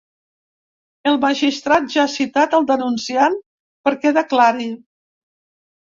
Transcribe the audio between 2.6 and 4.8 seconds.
el denunciant perquè declari.